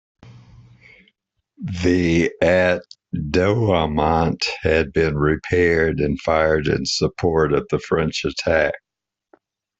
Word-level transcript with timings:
The 1.83 2.31
at 2.41 2.81
Douaumont 3.29 4.43
had 4.63 4.91
been 4.91 5.15
repaired 5.15 5.99
and 5.99 6.19
fired 6.19 6.67
in 6.67 6.87
support 6.87 7.53
of 7.53 7.67
the 7.69 7.77
French 7.77 8.25
attack. 8.25 8.73